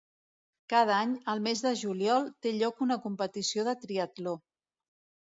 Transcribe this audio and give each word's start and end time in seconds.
Cada 0.73 0.93
any, 0.99 1.09
al 1.33 1.41
mes 1.47 1.59
de 1.65 1.73
juliol, 1.81 2.25
té 2.45 2.53
lloc 2.61 2.81
una 2.85 2.97
competició 3.03 3.67
de 3.69 3.75
triatló. 3.83 4.33